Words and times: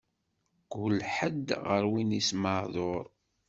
Kul 0.71 0.95
ḥedd, 1.15 1.47
ɣer 1.67 1.83
win-is 1.91 2.29
maɛduṛ. 2.41 3.05